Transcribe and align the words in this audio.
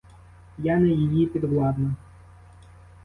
Я 0.57 0.77
не 0.79 0.89
її 0.89 1.25
підвладна. 1.27 1.95